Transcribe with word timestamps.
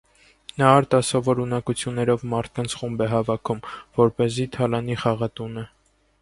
Նա 0.59 0.67
արտասովոր 0.77 1.41
ունակություններով 1.43 2.23
մարդկանց 2.31 2.75
խումբ 2.79 3.05
է 3.09 3.11
հավաքում, 3.13 3.61
որպեսզի 4.01 4.49
թալանի 4.57 4.99
խաղատունը։ 5.05 5.69